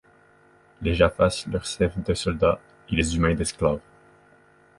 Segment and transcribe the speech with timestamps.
[0.81, 2.59] Les Jaffas leur servent de soldats,
[2.89, 3.81] et les humains d'esclaves.